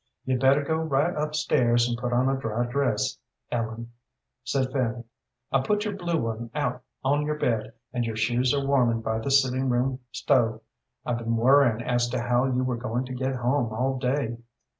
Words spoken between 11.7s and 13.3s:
as to how you were going to